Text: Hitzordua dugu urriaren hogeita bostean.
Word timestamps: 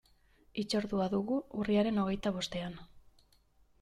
Hitzordua 0.61 1.07
dugu 1.11 1.37
urriaren 1.65 2.03
hogeita 2.05 2.33
bostean. 2.39 2.79